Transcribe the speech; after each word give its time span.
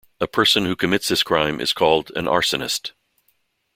A 0.19 0.25
person 0.27 0.65
who 0.65 0.75
commits 0.75 1.09
this 1.09 1.21
crime 1.21 1.61
is 1.61 1.73
called 1.73 2.11
an 2.15 2.25
arsonist. 2.25 2.93